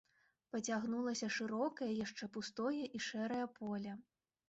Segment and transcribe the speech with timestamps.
[0.55, 3.91] Пацягнулася шырокае, яшчэ пустое і шэрае поле.